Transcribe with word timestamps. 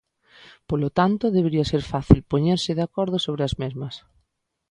Polo 0.69 0.89
tanto, 0.99 1.33
debería 1.37 1.69
ser 1.71 1.83
fácil 1.93 2.19
poñerse 2.31 2.71
de 2.77 2.85
acordo 2.87 3.17
sobre 3.25 3.41
as 3.47 3.55
mesmas. 3.61 3.95